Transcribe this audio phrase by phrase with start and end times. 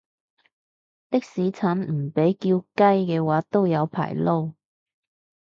[1.11, 4.55] 的士陳唔被叫雞嘅話都有排撈